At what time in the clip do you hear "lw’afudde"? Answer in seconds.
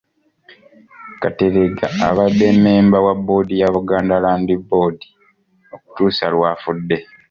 6.33-6.97